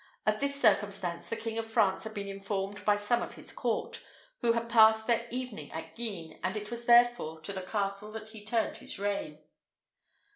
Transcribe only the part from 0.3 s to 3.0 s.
this circumstance the King of France had been informed by